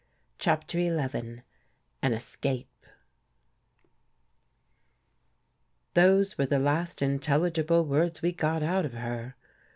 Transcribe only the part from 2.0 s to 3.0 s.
AN ESCAPE